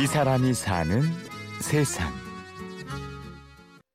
이 0.00 0.06
사람이 0.06 0.54
사는 0.54 1.02
세상. 1.60 2.12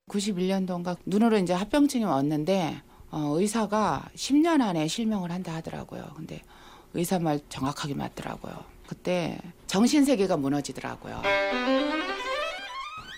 91년도인가 0.09 0.97
눈으로 1.05 1.37
이제 1.37 1.53
합병증이 1.53 2.03
왔는데 2.03 2.81
어, 3.09 3.35
의사가 3.37 4.09
10년 4.13 4.59
안에 4.59 4.89
실명을 4.89 5.31
한다 5.31 5.53
하더라고요. 5.55 6.03
근데 6.17 6.41
의사 6.93 7.19
말 7.19 7.39
정확하게 7.47 7.93
맞더라고요. 7.93 8.53
그때 8.85 9.37
정신 9.65 10.03
세계가 10.03 10.35
무너지더라고요. 10.35 11.21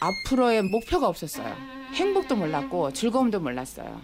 앞으로의 0.02 0.62
목표가 0.62 1.08
없었어요. 1.08 1.56
행복도 1.96 2.36
몰랐고 2.36 2.94
즐거움도 2.94 3.40
몰랐어요. 3.40 4.00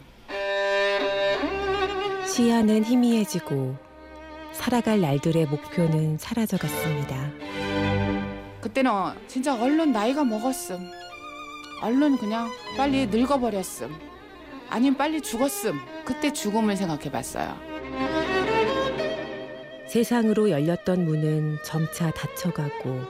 시야는 2.25 2.85
희미해지고 2.85 3.75
살아갈 4.53 5.01
날들의 5.01 5.45
목표는 5.45 6.17
사라져갔습니다. 6.17 7.70
그때는 8.61 8.91
진짜 9.27 9.59
얼른 9.59 9.91
나이가 9.91 10.23
먹었음. 10.23 10.89
얼른 11.81 12.17
그냥 12.17 12.49
빨리 12.77 13.07
늙어버렸음. 13.07 13.93
아니면 14.69 14.95
빨리 14.97 15.19
죽었음. 15.19 15.79
그때 16.05 16.31
죽음을 16.31 16.77
생각해 16.77 17.11
봤어요. 17.11 17.57
세상으로 19.87 20.49
열렸던 20.51 21.03
문은 21.03 21.57
점차 21.65 22.11
닫혀가고 22.11 23.01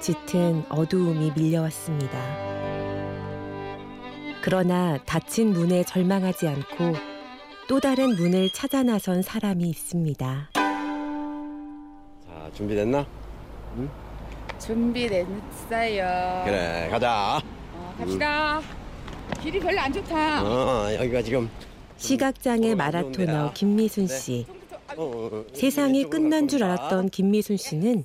짙은 0.00 0.64
어두움이 0.68 1.32
밀려왔습니다. 1.34 2.56
그러나 4.42 4.98
닫힌 5.04 5.50
문에 5.50 5.82
절망하지 5.82 6.46
않고 6.46 6.92
또 7.66 7.80
다른 7.80 8.14
문을 8.14 8.50
찾아 8.50 8.84
나선 8.84 9.22
사람이 9.22 9.64
있습니다. 9.68 10.50
자, 10.54 12.50
준비됐나? 12.52 13.04
준비됐어요. 14.58 16.42
그래, 16.44 16.88
가자. 16.90 17.40
어, 17.74 17.94
갑시다. 17.98 18.60
길이 19.42 19.58
별로 19.60 19.80
안 19.80 19.92
좋다. 19.92 20.42
어, 20.42 20.94
여기가 20.94 21.22
지금 21.22 21.48
시각장애 21.96 22.72
어, 22.72 22.76
마라토너 22.76 23.12
좋은데요. 23.12 23.50
김미순 23.54 24.06
씨. 24.06 24.46
어, 24.96 25.02
어, 25.02 25.28
어, 25.32 25.44
세상이 25.52 26.04
끝난 26.04 26.48
줄. 26.48 26.62
알았던 26.64 27.10
김미순 27.10 27.56
씨는 27.56 28.04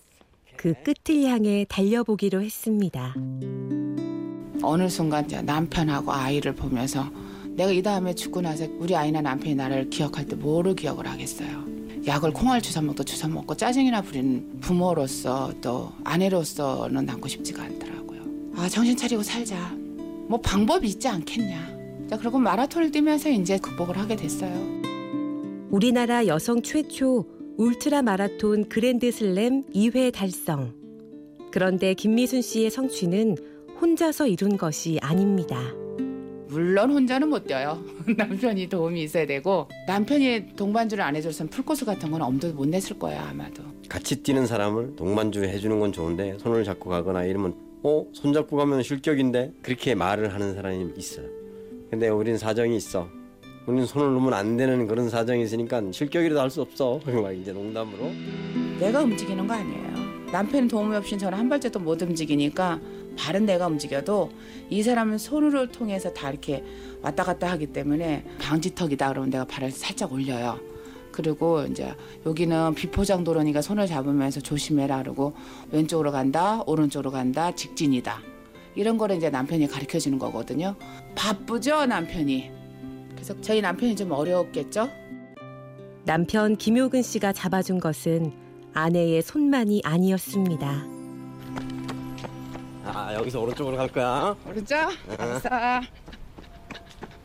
그 0.57 0.73
끝을 0.83 1.23
향해 1.23 1.65
달려보기로 1.67 2.41
했습니다. 2.41 3.15
어느 4.63 4.89
순간 4.89 5.27
남편하고 5.43 6.11
아이를 6.11 6.53
보면서 6.53 7.05
내가 7.49 7.71
이 7.71 7.81
다음에 7.81 8.13
죽고 8.13 8.41
나서 8.41 8.65
우리 8.77 8.95
아이나 8.95 9.21
남편이 9.21 9.55
나를 9.55 9.89
기억할 9.89 10.25
때 10.25 10.35
뭐를 10.35 10.75
기억을 10.75 11.07
하겠어요. 11.07 11.63
약을 12.05 12.31
콩알 12.31 12.61
주사 12.61 12.81
먹도 12.81 13.03
주사 13.03 13.27
먹고 13.27 13.55
짜증이나 13.55 14.01
부리는 14.01 14.59
부모로서 14.59 15.53
또 15.61 15.91
아내로서는 16.03 17.05
남고 17.05 17.27
싶지가 17.27 17.63
않더라고요. 17.63 18.21
아 18.55 18.67
정신 18.67 18.97
차리고 18.97 19.21
살자. 19.21 19.71
뭐 20.27 20.39
방법이 20.41 20.87
있지 20.87 21.07
않겠냐. 21.07 22.07
자 22.09 22.17
그리고 22.17 22.39
마라톤을 22.39 22.91
뛰면서 22.91 23.29
이제 23.29 23.57
극복을 23.59 23.97
하게 23.97 24.15
됐어요. 24.15 24.51
우리나라 25.69 26.25
여성 26.25 26.61
최초 26.61 27.25
울트라 27.57 28.01
마라톤 28.01 28.67
그랜드 28.67 29.11
슬램 29.11 29.63
2회 29.73 30.11
달성. 30.11 30.73
그런데 31.51 31.93
김미순 31.93 32.41
씨의 32.41 32.71
성취는 32.71 33.37
혼자서 33.79 34.27
이룬 34.27 34.57
것이 34.57 34.97
아닙니다. 35.01 35.59
물론 36.51 36.91
혼자는 36.91 37.29
못 37.29 37.45
뛰어요. 37.47 37.81
남편이 38.17 38.67
도움이 38.67 39.03
있어야 39.03 39.25
되고 39.25 39.69
남편이 39.87 40.55
동반주를 40.57 41.01
안 41.01 41.15
해줬으면 41.15 41.49
풀코스 41.49 41.85
같은 41.85 42.11
건 42.11 42.21
엄두도 42.21 42.53
못 42.55 42.67
냈을 42.67 42.99
거예요 42.99 43.21
아마도. 43.21 43.63
같이 43.87 44.21
뛰는 44.21 44.45
사람을 44.45 44.95
동반주 44.97 45.43
해주는 45.45 45.79
건 45.79 45.93
좋은데 45.93 46.37
손을 46.39 46.65
잡고 46.65 46.89
가거나 46.89 47.23
이러면 47.23 47.55
어? 47.83 48.05
손 48.13 48.33
잡고 48.33 48.57
가면 48.57 48.83
실격인데 48.83 49.53
그렇게 49.61 49.95
말을 49.95 50.33
하는 50.33 50.53
사람이 50.53 50.91
있어요. 50.97 51.25
근데 51.89 52.09
우린 52.09 52.37
사정이 52.37 52.75
있어. 52.75 53.07
우린 53.65 53.85
손을 53.85 54.11
놓으면 54.13 54.33
안 54.33 54.57
되는 54.57 54.87
그런 54.87 55.09
사정이 55.09 55.43
있으니까 55.43 55.81
실격이라도 55.91 56.39
할 56.41 56.49
수 56.49 56.61
없어. 56.61 56.99
막 57.07 57.31
이제 57.31 57.53
농담으로. 57.53 58.11
내가 58.79 59.01
움직이는 59.01 59.47
거 59.47 59.53
아니에요. 59.53 59.91
남편 60.31 60.67
도움이 60.67 60.95
없이 60.95 61.17
저는 61.17 61.37
한 61.37 61.49
발짝도 61.49 61.79
못 61.79 62.01
움직이니까 62.01 62.79
발은 63.17 63.45
내가 63.45 63.67
움직여도 63.67 64.31
이 64.69 64.83
사람은 64.83 65.17
손으로 65.17 65.71
통해서 65.71 66.13
다 66.13 66.29
이렇게 66.29 66.63
왔다 67.01 67.23
갔다 67.23 67.49
하기 67.51 67.67
때문에 67.67 68.25
방지턱이다 68.39 69.09
그러면 69.09 69.29
내가 69.29 69.45
발을 69.45 69.71
살짝 69.71 70.11
올려요. 70.11 70.59
그리고 71.11 71.63
이제 71.63 71.93
여기는 72.25 72.73
비포장 72.75 73.23
도로니까 73.23 73.61
손을 73.61 73.85
잡으면서 73.87 74.39
조심해라 74.39 74.99
그러고 74.99 75.33
왼쪽으로 75.71 76.11
간다 76.11 76.63
오른쪽으로 76.65 77.11
간다 77.11 77.53
직진이다 77.53 78.21
이런 78.75 78.97
거를 78.97 79.17
이제 79.17 79.29
남편이 79.29 79.67
가르쳐 79.67 79.99
주는 79.99 80.17
거거든요. 80.17 80.75
바쁘죠 81.15 81.85
남편이. 81.85 82.51
그래서 83.11 83.39
저희 83.41 83.61
남편이 83.61 83.95
좀 83.95 84.11
어려웠겠죠. 84.11 84.89
남편 86.05 86.55
김효근 86.55 87.01
씨가 87.01 87.33
잡아준 87.33 87.79
것은 87.79 88.31
아내의 88.73 89.21
손만이 89.21 89.81
아니었습니다. 89.83 91.00
아 92.93 93.13
여기서 93.15 93.39
오른쪽으로 93.39 93.77
갈 93.77 93.87
거야. 93.87 94.35
오른쪽 94.45 94.75
알았어. 95.17 95.49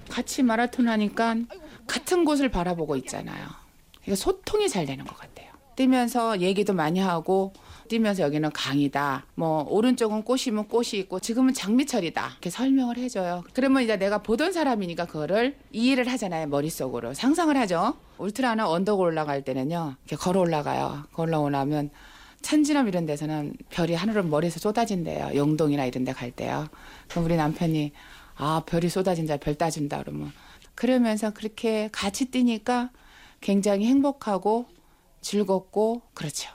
같이 0.09 0.43
마라톤 0.43 0.89
하니까 0.89 1.35
같은 1.87 2.25
곳을 2.25 2.49
바라보고 2.51 2.97
있잖아요. 2.97 3.47
이거 4.07 4.15
소통이 4.15 4.69
잘 4.69 4.87
되는 4.87 5.05
것 5.05 5.17
같아요. 5.17 5.47
뛰면서 5.75 6.41
얘기도 6.41 6.73
많이 6.73 7.01
하고 7.01 7.53
뛰면서 7.89 8.23
여기는 8.23 8.51
강이다. 8.53 9.27
뭐 9.35 9.65
오른쪽은 9.69 10.23
꽃이면 10.23 10.69
꽃이 10.69 10.91
있고 10.95 11.21
지금은 11.21 11.53
장미철이다. 11.53 12.29
이렇게 12.31 12.49
설명을 12.51 12.97
해줘요. 12.97 13.45
그러면 13.53 13.83
이제 13.83 13.97
내가 13.97 14.23
보던 14.23 14.53
사람이니까 14.53 15.05
그거를 15.07 15.57
이해를 15.73 16.09
하잖아요. 16.11 16.47
머릿속으로 16.47 17.13
상상을 17.13 17.55
하죠. 17.59 17.95
울트라는 18.19 18.65
언덕 18.65 19.01
올라갈 19.01 19.43
때는요. 19.43 19.97
이렇게 20.07 20.17
걸어 20.17 20.41
올라가요. 20.41 21.05
걸어 21.13 21.41
올라오면 21.41 21.91
천지남 22.43 22.89
이런 22.89 23.07
데서는 23.07 23.55
별이 23.71 23.95
하늘로 23.95 24.23
머리에서 24.25 24.61
쏟아진대요. 24.61 25.33
영동이나 25.35 25.85
이런 25.85 26.05
데 26.05 26.13
갈 26.13 26.31
때요. 26.31 26.69
그럼 27.09 27.25
우리 27.25 27.37
남편이 27.37 27.93
아 28.37 28.63
별이 28.67 28.89
쏟아진다 28.89 29.39
별 29.39 29.55
따준다 29.55 30.03
그러면 30.03 30.33
그러면서 30.75 31.33
그렇게 31.33 31.89
같이 31.93 32.27
뛰니까 32.27 32.91
굉장히 33.41 33.87
행복하고 33.87 34.67
즐겁고 35.23 36.03
그렇죠. 36.15 36.51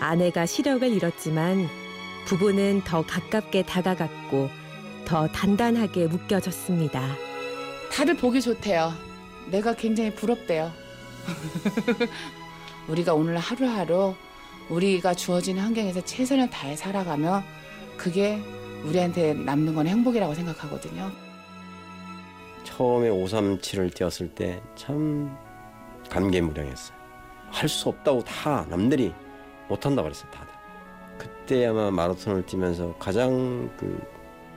아내가 0.00 0.46
시력을 0.46 0.90
잃었지만 0.90 1.68
부부는 2.26 2.82
더 2.84 3.04
가깝게 3.04 3.64
다가갔고 3.64 4.48
더 5.04 5.26
단단하게 5.28 6.06
묶여졌습니다. 6.06 7.14
다들 7.92 8.16
보기 8.16 8.40
좋대요. 8.40 9.07
내가 9.50 9.74
굉장히 9.74 10.14
부럽대요. 10.14 10.72
우리가 12.88 13.14
오늘 13.14 13.38
하루하루 13.38 14.14
우리가 14.70 15.14
주어진 15.14 15.58
환경에서 15.58 16.00
최선을 16.02 16.50
다해 16.50 16.76
살아가며 16.76 17.42
그게 17.96 18.40
우리한테 18.84 19.34
남는 19.34 19.74
건 19.74 19.86
행복이라고 19.86 20.34
생각하거든요. 20.34 21.10
처음에 22.64 23.08
537을 23.08 23.94
뛰었을 23.94 24.28
때 24.34 24.60
참 24.76 25.36
감개무량했어요. 26.10 26.96
할 27.50 27.68
수 27.68 27.88
없다고 27.88 28.22
다 28.24 28.66
남들이 28.68 29.12
못한다 29.68 30.02
그랬어요 30.02 30.30
다들. 30.30 30.52
그때 31.18 31.66
아마 31.66 31.90
마라톤을 31.90 32.46
뛰면서 32.46 32.94
가장 32.98 33.70
그 33.78 34.00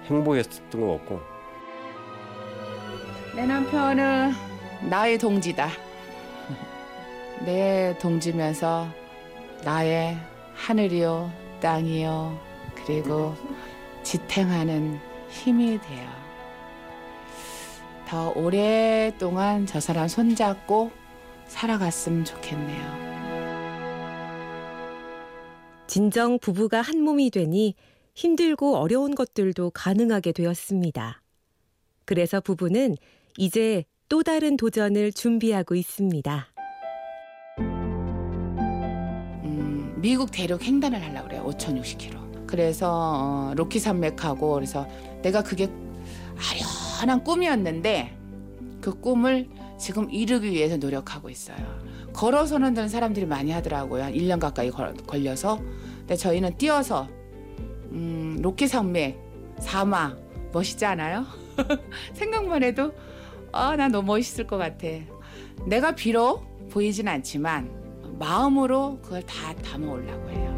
행복했었던 0.05 0.79
것 0.81 0.97
같고 0.99 1.21
내 3.35 3.45
남편은 3.45 4.50
나의 4.89 5.17
동지다. 5.17 5.69
내 7.45 7.97
동지면서 7.99 8.87
나의 9.63 10.17
하늘이요, 10.55 11.31
땅이요, 11.59 12.39
그리고 12.75 13.35
지탱하는 14.03 14.99
힘이 15.29 15.79
돼요. 15.79 16.09
더 18.07 18.31
오랫동안 18.35 19.65
저 19.65 19.79
사람 19.79 20.07
손잡고 20.07 20.91
살아갔으면 21.47 22.25
좋겠네요. 22.25 23.11
진정 25.87 26.39
부부가 26.39 26.81
한 26.81 27.01
몸이 27.01 27.29
되니 27.29 27.75
힘들고 28.13 28.77
어려운 28.77 29.15
것들도 29.15 29.71
가능하게 29.71 30.31
되었습니다. 30.31 31.21
그래서 32.05 32.41
부부는 32.41 32.95
이제 33.37 33.85
또 34.11 34.23
다른 34.23 34.57
도전을 34.57 35.13
준비하고 35.13 35.73
있습니다. 35.73 36.47
음, 39.45 39.93
미국 40.01 40.31
대륙 40.31 40.61
횡단을 40.61 41.01
하려고 41.01 41.29
그래요. 41.29 41.45
5,060km. 41.47 42.45
그래서 42.45 42.91
어, 42.91 43.53
로키 43.55 43.79
산맥하고 43.79 44.55
그래서 44.55 44.85
내가 45.21 45.41
그게 45.41 45.69
아련한 46.35 47.23
꿈이었는데 47.23 48.17
그 48.81 48.99
꿈을 48.99 49.47
지금 49.79 50.11
이루기 50.11 50.51
위해서 50.51 50.75
노력하고 50.75 51.29
있어요. 51.29 51.79
걸어서는 52.11 52.73
는 52.73 52.89
사람들이 52.89 53.25
많이 53.25 53.51
하더라고요. 53.51 54.03
한 54.03 54.13
1년 54.13 54.41
가까이 54.41 54.71
걸, 54.71 54.93
걸려서. 55.07 55.57
근데 55.99 56.17
저희는 56.17 56.57
뛰어서 56.57 57.07
음, 57.91 58.39
로켓 58.41 58.67
산맥, 58.67 59.17
사막 59.61 60.19
멋있지 60.51 60.83
않아요? 60.83 61.25
생각만 62.11 62.63
해도 62.63 62.91
아, 63.51 63.75
나 63.75 63.87
너무 63.87 64.07
멋있을 64.07 64.47
것 64.47 64.57
같아. 64.57 64.87
내가 65.65 65.93
비록 65.93 66.69
보이진 66.69 67.07
않지만 67.07 67.69
마음으로 68.17 68.99
그걸 69.01 69.21
다 69.23 69.53
담아 69.55 69.87
오려고 69.91 70.29
해요. 70.29 70.51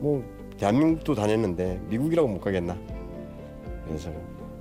뭐 0.00 0.24
대한민국도 0.58 1.14
다녔는데 1.14 1.80
미국이라고 1.88 2.28
못 2.28 2.40
가겠나? 2.40 2.76
그래서 3.86 4.10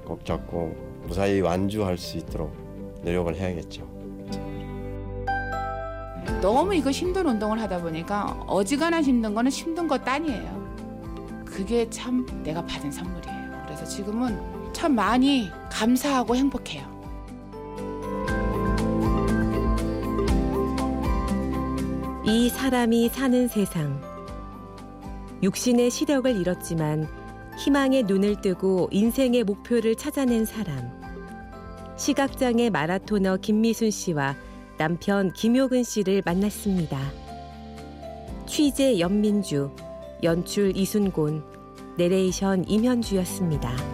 꼭 0.06 0.24
잡고 0.26 0.76
무사히 1.08 1.42
완주할 1.42 1.98
수 1.98 2.18
있도록 2.18 2.54
노력을 3.04 3.34
해야겠죠. 3.36 3.90
너무 6.42 6.74
이거 6.76 6.92
힘든 6.92 7.28
운동을 7.28 7.60
하다 7.62 7.82
보니까 7.82 8.44
어지간한 8.48 9.04
힘든 9.04 9.34
거는 9.34 9.52
힘든 9.52 9.88
것 9.88 10.08
아니에요. 10.08 10.62
그게 11.46 11.90
참 11.90 12.26
내가 12.44 12.66
받은 12.66 12.92
선물이에요. 12.92 13.64
그래서 13.66 13.86
지금은 13.86 14.40
참 14.74 14.96
많이 14.96 15.52
감사하고 15.82 16.36
행복해요. 16.36 16.84
이 22.24 22.50
사람이 22.50 23.10
사는 23.10 23.48
세상. 23.48 24.00
육신의 25.42 25.90
시력을 25.90 26.40
잃었지만 26.40 27.08
희망의 27.58 28.04
눈을 28.04 28.42
뜨고 28.42 28.90
인생의 28.92 29.44
목표를 29.44 29.96
찾아낸 29.96 30.46
사람. 30.46 30.92
시각장애 31.98 32.70
마라토너 32.70 33.38
김미순 33.38 33.90
씨와 33.90 34.36
남편 34.78 35.34
김효근 35.34 35.82
씨를 35.82 36.22
만났습니다. 36.24 37.00
취재 38.46 39.00
연민주, 39.00 39.72
연출 40.22 40.78
이순곤, 40.78 41.44
내레이션 41.98 42.66
임현주였습니다. 42.68 43.91